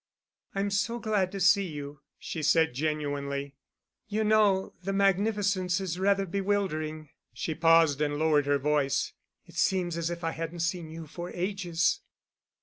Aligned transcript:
"I'm 0.55 0.71
so 0.71 0.97
glad 0.97 1.31
to 1.31 1.39
see 1.39 1.67
you," 1.67 1.99
she 2.17 2.41
said 2.41 2.73
genuinely. 2.73 3.53
"You 4.07 4.23
know 4.23 4.73
the 4.81 4.93
magnificence 4.93 5.79
is 5.79 5.99
rather 5.99 6.25
bewildering." 6.25 7.09
She 7.35 7.53
paused 7.53 8.01
and 8.01 8.17
lowered 8.17 8.47
her 8.47 8.57
voice. 8.57 9.13
"It 9.45 9.53
seems 9.53 9.97
as 9.99 10.09
if 10.09 10.23
I 10.23 10.31
hadn't 10.31 10.61
seen 10.61 10.89
you 10.89 11.05
for 11.05 11.29
ages." 11.29 12.01